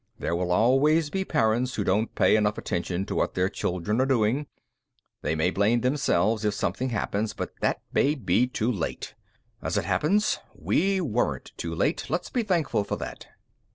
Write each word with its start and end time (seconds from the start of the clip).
There 0.17 0.35
will 0.35 0.51
always 0.51 1.11
be 1.11 1.23
parents 1.23 1.75
who 1.75 1.83
don't 1.83 2.15
pay 2.15 2.35
enough 2.35 2.57
attention 2.57 3.05
to 3.05 3.13
what 3.13 3.35
their 3.35 3.49
children 3.49 4.01
are 4.01 4.07
doing. 4.07 4.47
They 5.21 5.35
may 5.35 5.51
blame 5.51 5.81
themselves 5.81 6.43
if 6.43 6.55
something 6.55 6.89
happens, 6.89 7.33
but 7.35 7.53
that 7.61 7.81
may 7.93 8.15
be 8.15 8.47
too 8.47 8.71
late. 8.71 9.13
As 9.61 9.77
it 9.77 9.85
happens, 9.85 10.39
we 10.55 10.99
weren't 11.01 11.51
too 11.55 11.75
late. 11.75 12.09
Let's 12.09 12.31
be 12.31 12.41
thankful 12.41 12.83
for 12.83 12.95
that. 12.95 13.27